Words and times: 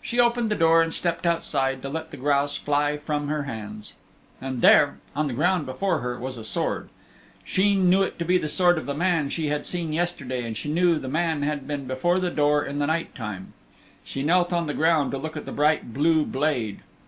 She 0.00 0.20
opened 0.20 0.48
the 0.48 0.54
door 0.54 0.80
and 0.80 0.94
stepped 0.94 1.26
outside 1.26 1.82
to 1.82 1.88
let 1.88 2.12
the 2.12 2.16
grouse 2.16 2.56
fly 2.56 2.98
from 2.98 3.26
her 3.26 3.42
hands. 3.50 3.94
And 4.40 4.60
there, 4.62 4.98
on 5.16 5.26
the 5.26 5.32
ground 5.32 5.66
before 5.66 5.98
her 5.98 6.20
was 6.20 6.36
a 6.36 6.44
sword! 6.44 6.88
Sheen 7.42 7.90
knew 7.90 8.02
it 8.04 8.16
to 8.20 8.24
be 8.24 8.38
the 8.38 8.46
sword 8.46 8.78
of 8.78 8.86
the 8.86 8.94
man 8.94 9.28
she 9.28 9.48
had 9.48 9.66
seen 9.66 9.92
yesterday, 9.92 10.44
and 10.46 10.56
she 10.56 10.72
knew 10.72 11.00
the 11.00 11.08
man 11.08 11.42
had 11.42 11.66
been 11.66 11.86
before 11.88 12.20
the 12.20 12.30
door 12.30 12.64
in 12.64 12.78
the 12.78 12.86
night 12.86 13.12
time. 13.16 13.54
She 14.04 14.22
knelt 14.22 14.52
on 14.52 14.68
the 14.68 14.74
ground 14.74 15.10
to 15.10 15.18
look 15.18 15.36
at 15.36 15.46
the 15.46 15.50
bright 15.50 15.92
blue 15.92 16.24
blade. 16.24 16.78